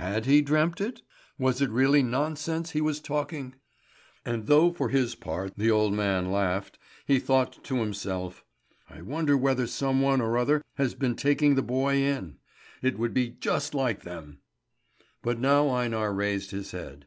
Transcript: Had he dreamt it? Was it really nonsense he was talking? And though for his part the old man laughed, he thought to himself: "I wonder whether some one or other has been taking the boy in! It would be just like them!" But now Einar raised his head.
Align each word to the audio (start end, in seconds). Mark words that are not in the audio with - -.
Had 0.00 0.24
he 0.24 0.40
dreamt 0.40 0.80
it? 0.80 1.02
Was 1.38 1.60
it 1.60 1.68
really 1.68 2.02
nonsense 2.02 2.70
he 2.70 2.80
was 2.80 2.98
talking? 2.98 3.56
And 4.24 4.46
though 4.46 4.72
for 4.72 4.88
his 4.88 5.14
part 5.14 5.52
the 5.58 5.70
old 5.70 5.92
man 5.92 6.32
laughed, 6.32 6.78
he 7.04 7.18
thought 7.18 7.62
to 7.64 7.76
himself: 7.80 8.42
"I 8.88 9.02
wonder 9.02 9.36
whether 9.36 9.66
some 9.66 10.00
one 10.00 10.22
or 10.22 10.38
other 10.38 10.62
has 10.76 10.94
been 10.94 11.14
taking 11.14 11.56
the 11.56 11.62
boy 11.62 11.96
in! 11.96 12.38
It 12.80 12.98
would 12.98 13.12
be 13.12 13.28
just 13.28 13.74
like 13.74 14.00
them!" 14.00 14.38
But 15.20 15.38
now 15.40 15.68
Einar 15.68 16.10
raised 16.10 16.52
his 16.52 16.70
head. 16.70 17.06